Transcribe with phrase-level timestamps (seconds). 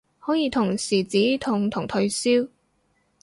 [0.17, 2.49] 可以同時止痛同退燒